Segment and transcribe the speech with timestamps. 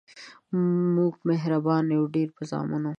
[0.95, 2.89] مونږ مهربان یو ډیر په زامنو